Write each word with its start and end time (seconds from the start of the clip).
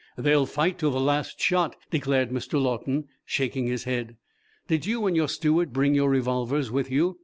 "They'll 0.17 0.47
fight 0.47 0.79
to 0.79 0.89
the 0.89 0.99
last 0.99 1.39
shot," 1.39 1.75
declared 1.91 2.31
Mr. 2.31 2.59
Lawton, 2.59 3.03
shaking 3.23 3.67
his 3.67 3.83
head. 3.83 4.15
"Did 4.67 4.87
you 4.87 5.05
and 5.05 5.15
your 5.15 5.29
steward 5.29 5.73
bring 5.73 5.93
your 5.93 6.09
revolvers 6.09 6.71
with 6.71 6.89
you?" 6.89 7.19